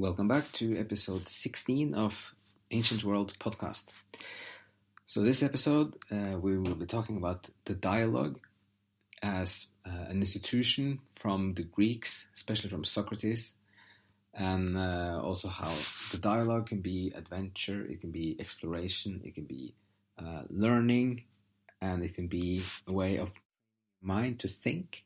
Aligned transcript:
Welcome 0.00 0.28
back 0.28 0.44
to 0.52 0.78
episode 0.78 1.26
16 1.26 1.92
of 1.92 2.34
Ancient 2.70 3.04
World 3.04 3.34
Podcast. 3.38 3.92
So, 5.04 5.20
this 5.20 5.42
episode, 5.42 5.94
uh, 6.10 6.38
we 6.40 6.56
will 6.56 6.74
be 6.74 6.86
talking 6.86 7.18
about 7.18 7.50
the 7.66 7.74
dialogue 7.74 8.38
as 9.22 9.66
uh, 9.84 10.06
an 10.08 10.20
institution 10.20 11.00
from 11.10 11.52
the 11.52 11.64
Greeks, 11.64 12.30
especially 12.34 12.70
from 12.70 12.82
Socrates, 12.82 13.58
and 14.32 14.74
uh, 14.74 15.20
also 15.22 15.48
how 15.48 15.68
the 16.12 16.18
dialogue 16.18 16.68
can 16.70 16.80
be 16.80 17.12
adventure, 17.14 17.84
it 17.84 18.00
can 18.00 18.10
be 18.10 18.38
exploration, 18.40 19.20
it 19.22 19.34
can 19.34 19.44
be 19.44 19.74
uh, 20.18 20.44
learning, 20.48 21.24
and 21.82 22.02
it 22.02 22.14
can 22.14 22.26
be 22.26 22.62
a 22.86 22.92
way 22.94 23.18
of 23.18 23.32
mind 24.00 24.40
to 24.40 24.48
think 24.48 25.04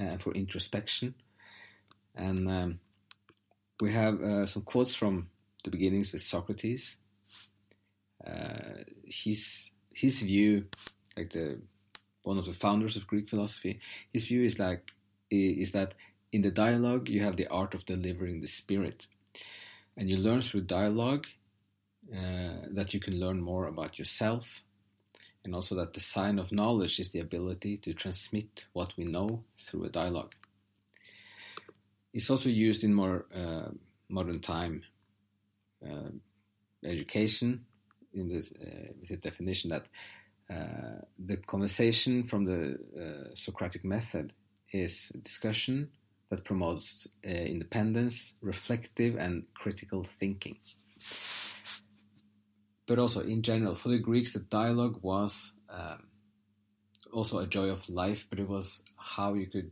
uh, 0.00 0.16
for 0.16 0.32
introspection. 0.32 1.14
And 2.16 2.50
um, 2.50 2.80
we 3.80 3.92
have 3.92 4.20
uh, 4.22 4.46
some 4.46 4.62
quotes 4.62 4.94
from 4.94 5.28
the 5.64 5.70
beginnings 5.70 6.12
with 6.12 6.22
Socrates. 6.22 7.02
Uh, 8.26 8.84
his 9.04 9.72
his 9.92 10.22
view, 10.22 10.66
like 11.16 11.30
the 11.30 11.60
one 12.22 12.38
of 12.38 12.44
the 12.44 12.52
founders 12.52 12.96
of 12.96 13.06
Greek 13.06 13.28
philosophy, 13.28 13.80
his 14.12 14.24
view 14.24 14.44
is 14.44 14.58
like 14.58 14.92
is 15.30 15.72
that 15.72 15.94
in 16.30 16.42
the 16.42 16.50
dialogue 16.50 17.08
you 17.08 17.22
have 17.22 17.36
the 17.36 17.48
art 17.48 17.74
of 17.74 17.84
delivering 17.84 18.40
the 18.40 18.46
spirit, 18.46 19.06
and 19.96 20.08
you 20.08 20.16
learn 20.16 20.40
through 20.40 20.62
dialogue 20.62 21.26
uh, 22.14 22.68
that 22.70 22.94
you 22.94 23.00
can 23.00 23.18
learn 23.18 23.40
more 23.40 23.66
about 23.66 23.98
yourself, 23.98 24.62
and 25.44 25.54
also 25.54 25.74
that 25.74 25.94
the 25.94 26.00
sign 26.00 26.38
of 26.38 26.52
knowledge 26.52 27.00
is 27.00 27.10
the 27.10 27.20
ability 27.20 27.76
to 27.78 27.92
transmit 27.92 28.66
what 28.72 28.96
we 28.96 29.04
know 29.04 29.42
through 29.58 29.84
a 29.84 29.88
dialogue. 29.88 30.34
It's 32.12 32.30
also 32.30 32.48
used 32.48 32.84
in 32.84 32.94
more 32.94 33.26
uh, 33.34 33.70
modern 34.08 34.40
time 34.40 34.82
uh, 35.84 36.10
education 36.84 37.64
in 38.12 38.28
this 38.28 38.52
uh, 38.52 38.92
with 39.00 39.08
the 39.08 39.16
definition 39.16 39.70
that 39.70 39.86
uh, 40.50 41.00
the 41.18 41.36
conversation 41.38 42.24
from 42.24 42.44
the 42.44 42.78
uh, 42.98 43.34
Socratic 43.34 43.84
method 43.84 44.32
is 44.72 45.08
discussion 45.22 45.90
that 46.30 46.44
promotes 46.44 47.08
independence, 47.22 48.36
reflective, 48.40 49.16
and 49.16 49.44
critical 49.54 50.02
thinking. 50.02 50.56
But 52.86 52.98
also, 52.98 53.20
in 53.20 53.42
general, 53.42 53.74
for 53.74 53.90
the 53.90 53.98
Greeks, 53.98 54.32
the 54.32 54.40
dialogue 54.40 54.98
was 55.02 55.54
um, 55.68 56.08
also 57.12 57.38
a 57.38 57.46
joy 57.46 57.68
of 57.68 57.88
life, 57.88 58.26
but 58.28 58.38
it 58.38 58.48
was 58.48 58.82
how 58.96 59.34
you 59.34 59.46
could, 59.46 59.70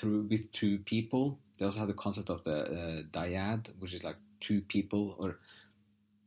through 0.00 0.22
with 0.30 0.50
two 0.52 0.78
people. 0.78 1.38
They 1.58 1.66
also 1.66 1.80
have 1.80 1.88
the 1.88 1.94
concept 1.94 2.30
of 2.30 2.42
the 2.44 2.58
uh, 2.58 3.02
dyad, 3.12 3.66
which 3.78 3.94
is 3.94 4.02
like 4.02 4.16
two 4.40 4.62
people 4.62 5.14
or 5.18 5.38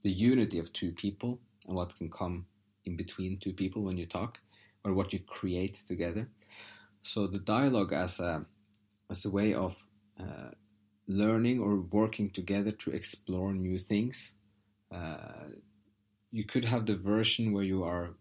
the 0.03 0.11
unity 0.11 0.59
of 0.59 0.71
two 0.73 0.91
people 0.91 1.39
and 1.67 1.75
what 1.75 1.97
can 1.97 2.11
come 2.11 2.45
in 2.85 2.95
between 2.95 3.39
two 3.39 3.53
people 3.53 3.81
when 3.83 3.97
you 3.97 4.05
talk 4.05 4.37
or 4.83 4.93
what 4.93 5.13
you 5.13 5.19
create 5.19 5.75
together. 5.87 6.27
So 7.01 7.25
the 7.27 7.39
dialogue 7.39 7.93
as 7.93 8.19
a 8.19 8.45
as 9.09 9.25
a 9.25 9.29
way 9.29 9.53
of 9.53 9.75
uh, 10.19 10.51
learning 11.07 11.59
or 11.59 11.75
working 11.75 12.29
together 12.29 12.71
to 12.71 12.91
explore 12.91 13.53
new 13.53 13.77
things. 13.77 14.37
Uh, 14.91 15.49
you 16.31 16.45
could 16.45 16.65
have 16.65 16.85
the 16.85 16.95
version 16.95 17.51
where 17.53 17.63
you 17.63 17.83
are 17.83 18.11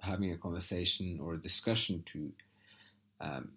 having 0.00 0.32
a 0.32 0.36
conversation 0.36 1.18
or 1.20 1.34
a 1.34 1.40
discussion 1.40 2.04
to 2.12 2.32
um, 3.20 3.52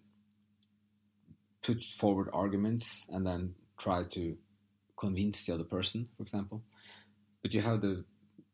put 1.69 1.84
forward 1.84 2.30
arguments 2.34 3.06
and 3.09 3.25
then 3.25 3.53
try 3.78 4.03
to 4.03 4.35
convince 4.97 5.46
the 5.46 5.53
other 5.53 5.63
person, 5.63 6.07
for 6.16 6.24
example. 6.24 6.63
But 7.41 7.53
you 7.53 7.62
have 7.62 7.81
the 7.81 8.06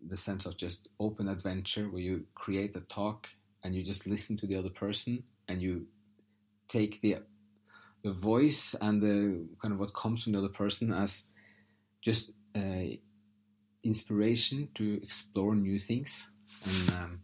the 0.07 0.17
sense 0.17 0.45
of 0.45 0.55
just 0.55 0.87
open 0.99 1.27
adventure 1.27 1.85
where 1.89 2.01
you 2.01 2.25
create 2.35 2.75
a 2.75 2.81
talk 2.81 3.27
and 3.63 3.73
you 3.73 3.83
just 3.83 4.05
listen 4.05 4.37
to 4.37 4.45
the 4.45 4.55
other 4.55 4.69
person 4.69 5.23
and 5.47 5.61
you 5.61 5.87
take 6.67 7.01
the 7.01 7.17
the 8.03 8.11
voice 8.11 8.75
and 8.81 9.01
the 9.01 9.17
kind 9.59 9.73
of 9.73 9.79
what 9.79 9.95
comes 9.95 10.23
from 10.23 10.33
the 10.33 10.39
other 10.39 10.55
person 10.63 10.93
as 10.93 11.25
just 12.01 12.31
uh, 12.55 12.87
inspiration 13.83 14.67
to 14.75 14.85
explore 15.01 15.55
new 15.55 15.79
things 15.79 16.31
and 16.65 16.89
um, 16.97 17.19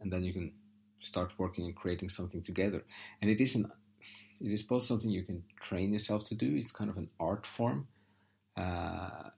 and 0.00 0.12
then 0.12 0.22
you 0.24 0.32
can 0.32 0.52
start 1.00 1.32
working 1.38 1.64
and 1.64 1.74
creating 1.74 2.10
something 2.10 2.42
together 2.42 2.84
and 3.20 3.30
it 3.30 3.40
is 3.40 3.56
an 3.56 3.66
it 4.42 4.52
is 4.52 4.64
both 4.64 4.84
something 4.84 5.10
you 5.10 5.22
can 5.22 5.44
train 5.60 5.92
yourself 5.92 6.24
to 6.26 6.34
do. 6.34 6.56
It's 6.56 6.72
kind 6.72 6.90
of 6.90 6.96
an 6.96 7.08
art 7.20 7.46
form. 7.46 7.86
Uh, 8.56 9.30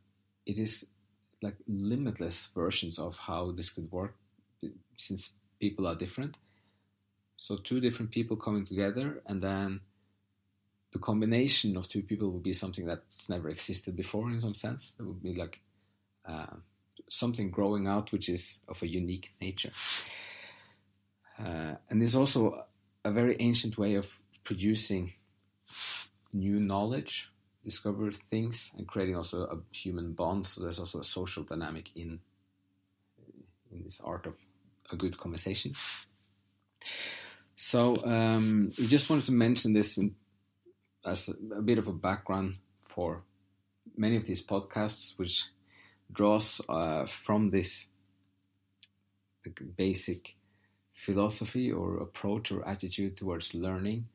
it 0.46 0.58
is 0.58 0.86
like 1.42 1.56
limitless 1.68 2.50
versions 2.54 2.98
of 2.98 3.18
how 3.18 3.52
this 3.52 3.70
could 3.70 3.92
work 3.92 4.16
since 4.96 5.32
people 5.60 5.86
are 5.86 5.94
different. 5.94 6.36
So 7.36 7.56
two 7.56 7.80
different 7.80 8.12
people 8.12 8.36
coming 8.36 8.64
together 8.64 9.22
and 9.26 9.42
then 9.42 9.80
the 10.92 10.98
combination 10.98 11.76
of 11.76 11.88
two 11.88 12.02
people 12.02 12.30
would 12.30 12.42
be 12.42 12.52
something 12.52 12.86
that's 12.86 13.28
never 13.28 13.50
existed 13.50 13.96
before 13.96 14.30
in 14.30 14.40
some 14.40 14.54
sense. 14.54 14.96
It 14.98 15.02
would 15.02 15.22
be 15.22 15.34
like 15.34 15.60
uh, 16.26 16.56
something 17.10 17.50
growing 17.50 17.86
out 17.86 18.10
which 18.10 18.28
is 18.30 18.60
of 18.68 18.82
a 18.82 18.86
unique 18.86 19.34
nature. 19.40 19.72
Uh, 21.38 21.74
and 21.90 22.00
there's 22.00 22.16
also 22.16 22.64
a 23.04 23.12
very 23.12 23.36
ancient 23.40 23.76
way 23.76 23.96
of 23.96 24.18
producing 24.44 25.14
new 26.32 26.60
knowledge 26.60 27.30
discover 27.62 28.12
things 28.12 28.74
and 28.76 28.86
creating 28.86 29.16
also 29.16 29.44
a 29.44 29.58
human 29.74 30.12
bond. 30.12 30.46
So 30.46 30.62
there's 30.62 30.78
also 30.78 31.00
a 31.00 31.04
social 31.04 31.42
dynamic 31.42 31.90
in 31.96 32.20
in 33.72 33.82
this 33.82 34.00
art 34.00 34.26
of 34.26 34.36
a 34.92 34.96
good 34.96 35.18
conversation. 35.18 35.72
So 37.56 37.96
um, 38.04 38.70
we 38.78 38.86
just 38.86 39.08
wanted 39.10 39.26
to 39.26 39.32
mention 39.32 39.72
this 39.72 39.98
in, 39.98 40.14
as 41.04 41.28
a, 41.28 41.62
bit 41.62 41.78
of 41.78 41.88
a 41.88 41.92
background 41.92 42.56
for 42.84 43.22
many 43.96 44.16
of 44.16 44.26
these 44.26 44.46
podcasts, 44.46 45.18
which 45.18 45.46
draws 46.12 46.60
uh, 46.68 47.06
from 47.06 47.50
this 47.50 47.90
basic 49.76 50.36
philosophy 50.92 51.72
or 51.72 51.96
approach 51.96 52.52
or 52.52 52.66
attitude 52.68 53.16
towards 53.16 53.54
learning 53.54 54.06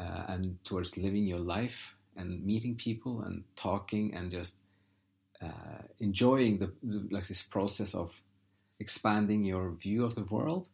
uh, 0.00 0.24
and 0.32 0.42
towards 0.64 0.96
living 0.96 1.26
your 1.26 1.38
life 1.56 1.94
and 2.16 2.44
meeting 2.44 2.74
people 2.74 3.22
and 3.22 3.44
talking 3.56 4.14
and 4.14 4.30
just 4.30 4.56
uh, 5.42 5.82
enjoying 5.98 6.58
the, 6.58 6.72
the, 6.82 7.08
like 7.10 7.26
this 7.28 7.42
process 7.42 7.94
of 7.94 8.12
expanding 8.78 9.44
your 9.44 9.70
view 9.70 10.04
of 10.04 10.14
the 10.14 10.24
world 10.24 10.68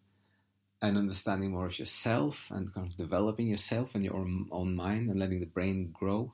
and 0.82 0.96
understanding 0.96 1.50
more 1.50 1.66
of 1.66 1.78
yourself 1.78 2.46
and 2.50 2.72
kind 2.72 2.86
of 2.86 2.96
developing 2.96 3.48
yourself 3.48 3.94
and 3.94 4.04
your 4.04 4.16
own, 4.16 4.76
mind 4.76 5.08
and 5.10 5.18
letting 5.18 5.40
the 5.40 5.46
brain 5.46 5.90
grow. 5.92 6.32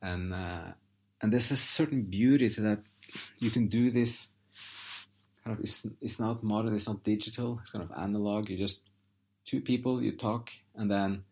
And 0.00 0.32
uh, 0.32 0.72
and 1.20 1.32
there's 1.32 1.50
a 1.50 1.56
certain 1.56 2.02
beauty 2.02 2.48
to 2.50 2.60
that. 2.62 2.80
You 3.38 3.50
can 3.50 3.66
do 3.68 3.90
this 3.90 4.32
kind 5.42 5.56
of 5.56 5.60
it's, 5.60 5.86
it's 6.00 6.20
not 6.20 6.42
modern 6.42 6.74
it's 6.74 6.88
not 6.88 7.04
digital 7.04 7.58
it's 7.60 7.70
kind 7.70 7.84
of 7.84 7.90
analog. 7.96 8.48
You 8.48 8.56
just 8.56 8.82
two 9.44 9.60
people 9.60 10.02
you 10.02 10.12
talk 10.12 10.50
and 10.74 10.90
then 10.90 11.24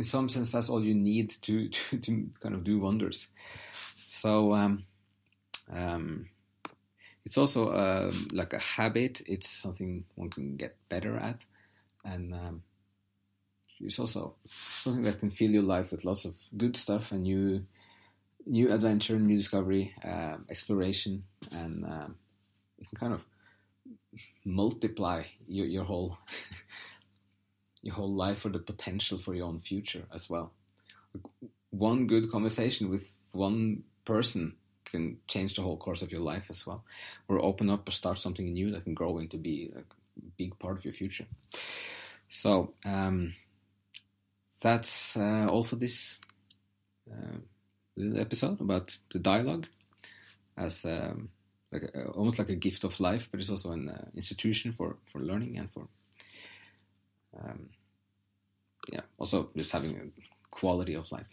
in 0.00 0.04
some 0.04 0.30
sense, 0.30 0.50
that's 0.50 0.70
all 0.70 0.82
you 0.82 0.94
need 0.94 1.28
to 1.42 1.68
to, 1.76 1.98
to 1.98 2.30
kind 2.40 2.54
of 2.54 2.64
do 2.64 2.80
wonders. 2.80 3.32
So 3.70 4.54
um, 4.54 4.84
um, 5.70 6.30
it's 7.26 7.36
also 7.36 7.70
um, 7.70 8.28
like 8.32 8.54
a 8.54 8.58
habit. 8.58 9.20
It's 9.26 9.50
something 9.50 10.04
one 10.14 10.30
can 10.30 10.56
get 10.56 10.76
better 10.88 11.18
at, 11.18 11.44
and 12.02 12.32
um, 12.32 12.62
it's 13.78 13.98
also 13.98 14.36
something 14.46 15.02
that 15.02 15.20
can 15.20 15.30
fill 15.30 15.50
your 15.50 15.68
life 15.74 15.92
with 15.92 16.06
lots 16.06 16.24
of 16.24 16.34
good 16.56 16.78
stuff 16.78 17.12
and 17.12 17.24
new 17.24 17.66
new 18.46 18.72
adventure, 18.72 19.18
new 19.18 19.36
discovery, 19.36 19.92
uh, 20.02 20.38
exploration, 20.48 21.24
and 21.52 21.84
um, 21.84 22.14
it 22.78 22.88
can 22.88 22.96
kind 22.98 23.12
of 23.12 23.26
multiply 24.46 25.24
your, 25.46 25.66
your 25.66 25.84
whole 25.84 26.16
your 27.82 27.94
whole 27.94 28.08
life 28.08 28.44
or 28.44 28.50
the 28.50 28.58
potential 28.58 29.18
for 29.18 29.34
your 29.34 29.46
own 29.46 29.60
future 29.60 30.04
as 30.12 30.28
well. 30.28 30.52
One 31.70 32.06
good 32.06 32.30
conversation 32.30 32.90
with 32.90 33.14
one 33.32 33.84
person 34.04 34.54
can 34.84 35.18
change 35.28 35.54
the 35.54 35.62
whole 35.62 35.76
course 35.76 36.02
of 36.02 36.10
your 36.10 36.20
life 36.20 36.46
as 36.50 36.66
well, 36.66 36.84
or 37.28 37.44
open 37.44 37.70
up 37.70 37.88
or 37.88 37.92
start 37.92 38.18
something 38.18 38.52
new 38.52 38.70
that 38.72 38.84
can 38.84 38.94
grow 38.94 39.18
into 39.18 39.36
be 39.36 39.72
a 39.76 39.82
big 40.36 40.58
part 40.58 40.76
of 40.76 40.84
your 40.84 40.92
future. 40.92 41.26
So 42.28 42.74
um, 42.84 43.34
that's 44.62 45.16
uh, 45.16 45.46
all 45.50 45.62
for 45.62 45.76
this 45.76 46.20
uh, 47.10 47.38
little 47.96 48.20
episode 48.20 48.60
about 48.60 48.96
the 49.12 49.18
dialogue 49.18 49.66
as 50.56 50.84
um, 50.84 51.30
like 51.72 51.82
a, 51.94 52.08
almost 52.08 52.38
like 52.38 52.50
a 52.50 52.56
gift 52.56 52.84
of 52.84 53.00
life, 53.00 53.28
but 53.30 53.40
it's 53.40 53.50
also 53.50 53.72
an 53.72 53.88
uh, 53.88 54.04
institution 54.14 54.72
for 54.72 54.96
for 55.06 55.20
learning 55.20 55.56
and 55.56 55.72
for 55.72 55.88
um, 57.44 57.70
yeah, 58.92 59.02
also 59.18 59.50
just 59.56 59.72
having 59.72 59.96
a 59.96 60.48
quality 60.50 60.94
of 60.94 61.10
life. 61.12 61.28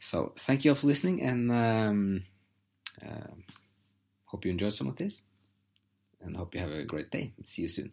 So 0.00 0.32
thank 0.38 0.64
you 0.64 0.70
all 0.70 0.74
for 0.76 0.86
listening, 0.86 1.22
and 1.22 1.50
um, 1.50 2.24
uh, 3.04 3.34
hope 4.24 4.44
you 4.44 4.50
enjoyed 4.50 4.74
some 4.74 4.88
of 4.88 4.96
this, 4.96 5.22
and 6.20 6.36
hope 6.36 6.54
you 6.54 6.60
have 6.60 6.72
a 6.72 6.84
great 6.84 7.10
day. 7.10 7.32
See 7.44 7.62
you 7.62 7.68
soon. 7.68 7.92